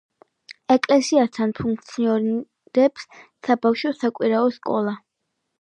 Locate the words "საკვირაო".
4.03-4.53